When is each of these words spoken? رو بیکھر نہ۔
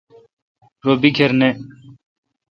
رو 0.83 0.93
بیکھر 1.01 1.31
نہ۔ 1.39 1.49